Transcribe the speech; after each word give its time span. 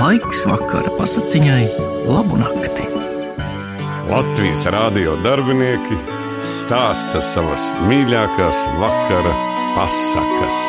Laiks 0.00 0.46
vakara 0.48 0.88
pasakiņai, 0.96 1.64
labu 2.08 2.38
nakti. 2.40 2.86
Latvijas 4.08 4.62
rādio 4.72 5.18
darbinieki 5.20 5.98
stāsta 6.40 7.20
savas 7.20 7.66
mīļākās 7.84 8.62
vakara 8.80 9.34
pasakas. 9.74 10.62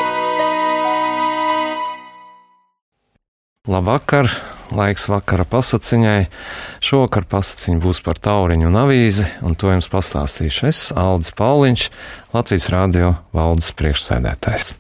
Labvakar! 3.72 4.28
Laiks 4.76 5.08
vakara 5.14 5.48
pasakiņai. 5.48 6.28
Šovakar 6.84 7.30
pasakiņa 7.32 7.84
būs 7.88 8.04
par 8.04 8.20
tauriņu 8.20 8.68
un 8.68 8.78
avīzi, 8.84 9.30
un 9.48 9.56
to 9.56 9.72
jums 9.72 9.88
pastāstīšu 9.92 10.68
es, 10.74 10.86
Aldis 10.92 11.32
Pauliņš, 11.40 11.88
Latvijas 12.36 12.72
Rādio 12.76 13.16
valdes 13.32 13.72
priekšsēdētājs. 13.80 14.74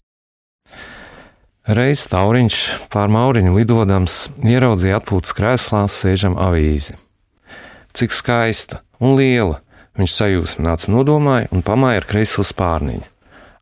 Reiz 1.71 2.01
tauriņš 2.11 2.55
pār 2.91 3.07
mauriņu 3.13 3.53
lidodams 3.55 4.15
ieraudzīja 4.43 4.97
atpūtas 4.99 5.31
krēslā 5.37 5.85
sēžam 5.87 6.33
avīzi. 6.35 6.97
Cik 7.95 8.11
skaista 8.11 8.81
un 8.99 9.15
liela! 9.15 9.61
Viņš 9.95 10.15
sajūsmināts 10.17 10.89
nodomāja 10.91 11.47
un 11.55 11.63
pamāja 11.63 12.01
ar 12.01 12.07
kreiso 12.09 12.43
spārniņu. 12.47 13.05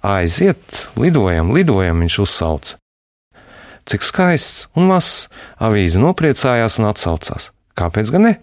Aiziet, 0.05 0.61
lidojam, 0.97 1.51
lidojam, 1.53 2.01
viņš 2.01 2.17
uzsauca. 2.23 2.79
Cik 3.89 4.05
skaists 4.05 4.65
un 4.73 4.89
mazs! 4.89 5.27
Avīze 5.61 6.01
nopriecājās 6.01 6.79
un 6.81 6.89
atsaucās. 6.89 7.51
Kāpēc 7.77 8.13
gan 8.15 8.25
ne? 8.25 8.33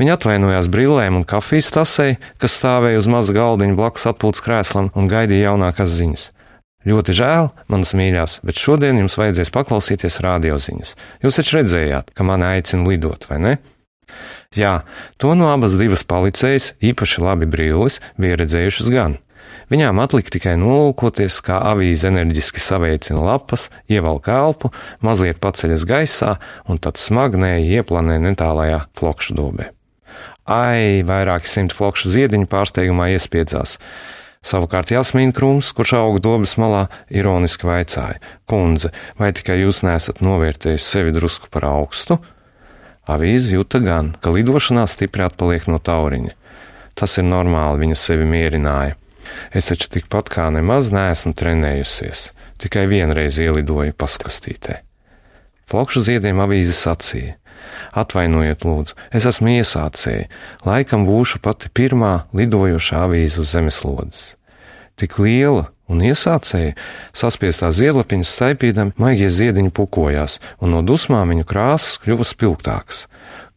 Viņa 0.00 0.16
atvainojās 0.16 0.72
brillēm 0.72 1.20
un 1.20 1.28
kafijas 1.28 1.68
tasei, 1.76 2.16
kas 2.40 2.56
stāvēja 2.56 3.04
uz 3.04 3.10
maza 3.10 3.36
galdiņa 3.36 3.76
blakus 3.76 4.08
atpūtas 4.08 4.44
krēslam 4.48 4.92
un 4.96 5.12
gaidīja 5.12 5.50
jaunākās 5.50 5.96
ziņas. 6.00 6.28
Ļoti 6.88 7.14
žēl, 7.18 7.50
manas 7.68 7.92
mīļās, 7.98 8.38
bet 8.48 8.60
šodien 8.60 8.96
jums 9.02 9.18
vajadzēs 9.20 9.52
paklausīties 9.52 10.20
radioziņas. 10.24 10.94
Jūs 11.24 11.36
taču 11.40 11.58
redzējāt, 11.58 12.14
ka 12.16 12.24
mani 12.24 12.46
aicina 12.54 12.88
lidot, 12.88 13.26
vai 13.28 13.40
ne? 13.44 13.54
Jā, 14.56 14.86
to 15.20 15.34
no 15.36 15.50
abas 15.52 15.76
divas 15.76 16.06
policējas, 16.08 16.72
īpaši 16.80 17.20
labi 17.20 17.48
brīlis, 17.50 18.00
bija 18.16 18.38
redzējušas 18.40 18.92
gan. 18.94 19.18
Viņām 19.68 20.00
atlika 20.00 20.32
tikai 20.32 20.54
nolūkoties, 20.56 21.42
kā 21.44 21.58
avīze 21.74 22.08
enerģiski 22.08 22.62
saveicina 22.62 23.20
lapas, 23.20 23.66
ievelk 23.92 24.30
elpu, 24.32 24.70
mazliet 25.04 25.42
paceļas 25.44 25.84
gaisā 25.88 26.38
un 26.72 26.80
tad 26.80 26.96
smagnēji 26.96 27.76
ieplanē 27.76 28.16
netālajā 28.24 28.86
flokšu 28.96 29.36
dobē. 29.36 29.68
Ai, 30.48 31.04
vairāki 31.04 31.50
simti 31.52 31.76
flokšu 31.76 32.08
ziediņu 32.14 32.48
pārsteigumā 32.48 33.10
iespiedzās. 33.12 33.76
Savukārt 34.44 34.92
Jasmīna 34.94 35.34
Krūms, 35.34 35.72
kurš 35.74 35.96
auga 35.98 36.22
dobas 36.22 36.54
malā, 36.60 36.86
ironiski 37.10 37.66
vaicāja: 37.68 38.20
Kundze, 38.48 38.92
vai 39.18 39.32
tikai 39.34 39.58
jūs 39.60 39.82
nesat 39.86 40.22
novērtējusi 40.24 40.86
sevi 40.86 41.14
drusku 41.14 41.50
par 41.50 41.66
augstu? 41.68 42.20
Avīze 43.08 43.54
jūta 43.56 43.80
gan, 43.82 44.12
ka 44.20 44.30
lidošanā 44.30 44.84
stipri 44.86 45.24
atpaliek 45.26 45.66
no 45.68 45.80
tauriņa. 45.80 46.34
Tas 46.98 47.18
ir 47.18 47.26
normāli, 47.26 47.84
viņa 47.86 47.98
sevi 47.98 48.26
mierināja. 48.28 48.96
Es 49.54 49.70
taču 49.70 49.90
tikpat 49.98 50.30
kā 50.32 50.48
nemaz 50.54 50.90
neesmu 50.94 51.34
trenējusies, 51.36 52.28
tikai 52.62 52.86
vienreiz 52.90 53.38
ielidoju 53.42 53.96
paskastītē. 53.98 54.82
Flokšu 55.68 56.00
ziediem 56.06 56.38
avīze 56.40 56.72
sacīja: 56.72 57.36
Atvainojiet, 57.92 58.64
lūdzu, 58.64 58.96
es 59.12 59.26
esmu 59.28 59.58
iesācēji, 59.58 60.28
laikam 60.64 61.04
būšu 61.08 61.42
pati 61.44 61.68
pirmā 61.68 62.22
lidojošā 62.36 63.02
avīze 63.04 63.42
uz 63.42 63.52
zemeslodes. 63.52 64.22
Tik 64.98 65.18
liela 65.20 65.68
un 65.88 66.00
iesācēja, 66.04 66.72
saspiestā 67.16 67.68
ziedlapiņas 67.74 68.32
staipīdami, 68.38 68.96
maigie 69.00 69.28
ziediņi 69.28 69.72
pukojās, 69.76 70.38
un 70.64 70.72
no 70.74 70.82
dusmām 70.84 71.34
viņu 71.34 71.46
krāsas 71.48 72.00
kļuva 72.02 72.26
spilgtākas. 72.28 73.06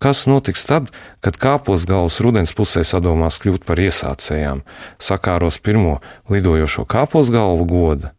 Kas 0.01 0.25
notiks 0.27 0.65
tad, 0.67 0.89
kad 1.23 1.37
kāpos 1.39 1.85
galvas 1.87 2.19
rudens 2.23 2.51
pusē 2.57 2.83
sadomās 2.87 3.39
kļūt 3.39 3.67
par 3.67 3.79
iesācējām, 3.79 4.65
sakāros 4.99 5.61
pirmo 5.63 5.99
lidojošo 6.27 6.87
kāpos 6.89 7.31
galvu 7.31 7.67
goda? 7.69 8.15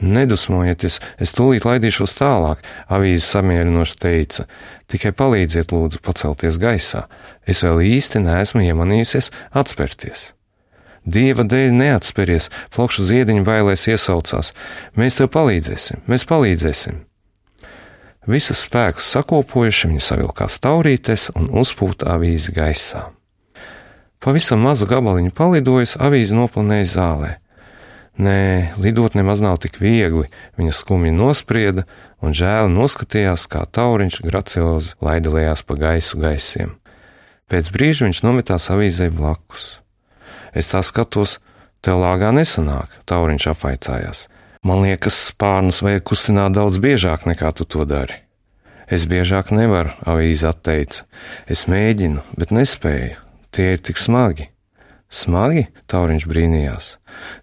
Nedusmojieties, 0.00 0.98
es 1.20 1.34
tūlīt 1.36 1.66
laidīšos 1.68 2.16
tālāk, 2.16 2.62
avīze 2.88 3.24
samierinoši 3.26 3.98
teica. 4.00 4.46
Tikai 4.88 5.12
palīdziet, 5.16 5.74
lūdzu, 5.74 6.00
pacelties 6.04 6.56
gaisā. 6.60 7.04
Es 7.44 7.60
vēl 7.66 7.82
īsti 7.84 8.22
neesmu 8.24 8.64
iemanījusies 8.64 9.28
atspērties. 9.52 10.30
Dieva 11.04 11.44
dēļ 11.48 11.76
neatsperies, 11.76 12.50
flokšu 12.72 13.04
ziediņu 13.08 13.44
bailēs 13.44 13.86
iesaucās. 13.92 14.52
Mēs 14.96 15.20
tev 15.20 15.30
palīdzēsim, 15.36 16.04
mēs 16.08 16.26
palīdzēsim. 16.28 17.00
Visus 18.28 18.66
spēkus 18.66 19.08
sakopojuši, 19.14 19.88
viņi 19.90 20.02
savilkās 20.04 20.58
taurītes 20.60 21.30
un 21.36 21.48
uzpūta 21.56 22.12
avīzi 22.14 22.52
gaisā. 22.56 23.06
Pavisam 24.20 24.60
mazu 24.60 24.84
gabaliņu 24.84 25.32
palidojis, 25.32 25.96
avīze 25.96 26.36
noplanēja 26.36 26.88
zālē. 26.92 27.30
Nē, 28.20 28.76
lidot 28.76 29.14
nemaz 29.16 29.40
nav 29.40 29.56
tik 29.62 29.78
viegli, 29.80 30.26
viņa 30.60 30.74
skumji 30.76 31.12
nosprieda 31.14 31.86
un 32.20 32.34
žēli 32.36 32.68
noskatījās, 32.74 33.46
kā 33.48 33.62
tauriņš 33.64 34.18
graciozi 34.26 34.92
laidilējās 35.00 35.62
pa 35.64 35.76
gaisu 35.80 36.20
gaisiem. 36.20 36.74
Pēc 37.48 37.70
brīža 37.72 38.04
viņš 38.04 38.20
nometās 38.26 38.68
avīzē 38.74 39.08
blakus. 39.14 39.80
Es 40.52 40.68
tā 40.68 40.82
skatos, 40.84 41.38
tev 41.80 42.02
lāgā 42.02 42.28
nesanāk, 42.36 43.00
tauriņš 43.08 43.48
apvaicājās. 43.54 44.26
Man 44.68 44.84
liekas, 44.84 45.16
spārnus 45.30 45.80
vajag 45.80 46.04
kustināt 46.12 46.52
daudz 46.58 46.76
biežāk 46.76 47.24
nekā 47.24 47.54
tu 47.56 47.64
to 47.64 47.88
dari. 47.88 48.20
Es 48.84 49.08
biežāk 49.08 49.48
nevaru, 49.54 49.94
avīze 50.04 50.50
atteica. 50.50 51.06
Es 51.48 51.64
mēģinu, 51.72 52.20
bet 52.36 52.52
nespēju. 52.52 53.16
Tie 53.50 53.72
ir 53.78 53.80
tik 53.86 53.96
smagi. 53.96 54.50
Smagi? 55.10 55.66
Tauriņš 55.90 56.26
brīnījās. 56.30 56.92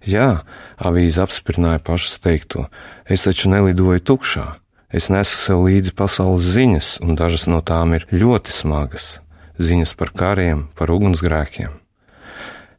Jā, 0.08 0.44
avīze 0.80 1.20
apspirināja 1.26 1.82
pašas 1.84 2.22
teikto. 2.24 2.70
Es 3.04 3.28
taču 3.28 3.52
nelidoju 3.52 4.04
tukšā. 4.08 4.46
Es 4.88 5.10
nesu 5.12 5.36
sev 5.36 5.66
līdzi 5.66 5.92
pasaules 6.00 6.48
ziņas, 6.56 6.92
un 7.04 7.20
dažas 7.20 7.44
no 7.52 7.60
tām 7.60 7.98
ir 7.98 8.08
ļoti 8.12 8.56
smagas. 8.56 9.18
Ziņas 9.60 9.92
par 10.00 10.14
kariem, 10.16 10.70
par 10.80 10.94
ugunsgrēkiem. 10.96 11.76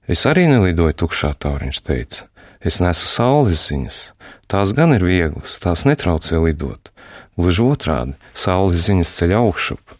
Es 0.08 0.24
arī 0.24 0.46
nelidoju 0.48 0.96
tukšā, 1.04 1.34
tauriņš 1.36 1.80
teica. 1.84 2.24
Es 2.64 2.80
nesu 2.80 3.04
saules 3.06 3.68
ziņas. 3.68 3.98
Tās 4.48 4.72
gan 4.72 4.96
ir 4.96 5.04
vieglas, 5.04 5.58
tās 5.60 5.84
netraucē 5.84 6.40
lidot. 6.40 6.88
Gluži 7.36 7.62
otrādi, 7.62 8.16
saules 8.32 8.88
ziņas 8.88 9.12
ceļ 9.18 9.34
augšup. 9.42 9.98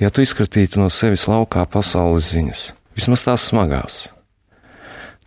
Ja 0.00 0.08
tu 0.10 0.24
izkratītu 0.24 0.80
no 0.80 0.88
sevis 0.90 1.28
laukā 1.28 1.66
pasaules 1.70 2.32
ziņas, 2.32 2.62
vismaz 2.96 3.24
tās 3.26 3.46
smagās, 3.50 4.08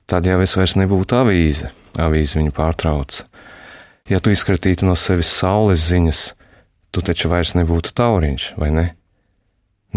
tad 0.08 0.28
jau 0.28 0.40
es 0.44 0.56
vairs 0.58 0.78
nebūtu 0.80 1.20
avīze, 1.20 1.72
avīze 2.00 2.40
viņu 2.40 2.54
pārtrauca. 2.56 3.28
Ja 4.08 4.22
tu 4.24 4.32
izkratītu 4.32 4.88
no 4.88 4.96
sevis 4.96 5.32
saules 5.36 5.84
ziņas, 5.90 6.22
tu 6.96 7.04
taču 7.04 7.32
vairs 7.32 7.58
nebūtu 7.60 7.92
tauriņš, 7.98 8.52
vai 8.60 8.72
ne? 8.72 8.86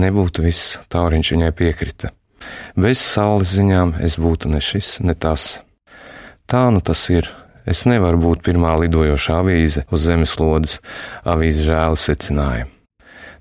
Nebūtu 0.01 0.43
viss, 0.43 0.79
tauriņš 0.91 1.35
viņai 1.37 1.51
piekrita. 1.55 2.11
Bez 2.75 3.03
saules 3.03 3.53
ziņām 3.55 3.99
es 4.03 4.17
būtu 4.19 4.51
ne 4.51 4.61
šis, 4.65 4.99
ne 5.05 5.15
tas. 5.15 5.61
Tā 6.51 6.67
nu 6.75 6.83
tas 6.83 7.03
ir. 7.13 7.29
Es 7.69 7.85
nevaru 7.87 8.19
būt 8.19 8.43
pirmā 8.47 8.73
lidojošā 8.81 9.37
avīze 9.45 9.85
uz 9.93 10.07
zemeslodes, 10.09 10.79
avīze 11.29 11.67
žēli 11.69 11.99
secināja. 12.01 12.67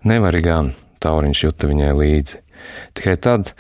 Nevari 0.06 0.44
gan, 0.46 0.74
tauriņš 1.02 1.44
juta 1.48 1.70
viņai 1.72 1.94
līdzi. 1.98 2.42
Tikai 2.94 3.16
tad, 3.18 3.54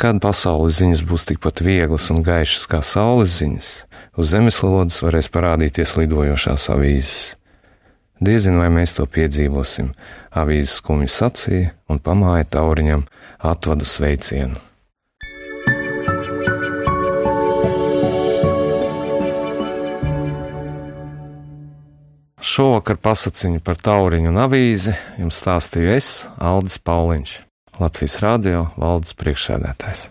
kad 0.00 0.20
pasaules 0.22 0.80
ziņas 0.80 1.04
būs 1.06 1.28
tikpat 1.30 1.62
vieglas 1.64 2.10
un 2.14 2.22
gaišas 2.26 2.66
kā 2.70 2.82
saules 2.84 3.38
ziņas, 3.38 3.70
uz 4.18 4.34
zemeslodes 4.34 5.00
varēs 5.04 5.30
parādīties 5.32 5.96
lidojošās 6.00 6.68
avīzes. 6.74 7.34
Diezin 8.24 8.60
vai 8.60 8.68
mēs 8.72 8.94
to 8.96 9.06
piedzīvosim, 9.10 9.90
avīzes 10.30 10.78
skumji 10.80 11.10
sacīja 11.10 11.72
un 11.90 11.98
pamāja 11.98 12.46
tauriņam 12.56 13.02
atvadu 13.42 13.88
sveicienu. 13.88 14.60
Šovakar 22.44 23.00
pasakiņu 23.02 23.58
par 23.66 23.80
tauriņu 23.82 24.30
un 24.30 24.38
avīzi 24.44 24.92
jums 25.18 25.40
stāstīju 25.40 25.90
es, 25.96 26.08
Aldis 26.38 26.76
Pauliņš, 26.78 27.32
Latvijas 27.82 28.20
Rādio 28.22 28.68
valdes 28.78 29.16
priekšsēdētājs. 29.18 30.08